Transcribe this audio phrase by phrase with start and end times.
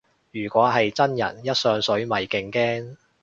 [0.31, 2.95] 如果係真人一上水咪勁驚